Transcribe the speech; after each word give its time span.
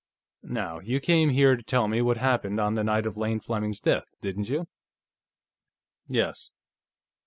Now, 0.41 0.79
you 0.79 0.99
came 0.99 1.29
here 1.29 1.55
to 1.55 1.61
tell 1.61 1.87
me 1.87 2.01
what 2.01 2.17
happened 2.17 2.59
on 2.59 2.73
the 2.73 2.83
night 2.83 3.05
of 3.05 3.17
Lane 3.17 3.39
Fleming's 3.39 3.79
death, 3.81 4.09
didn't 4.19 4.49
you?" 4.49 4.67
"Yes. 6.07 6.49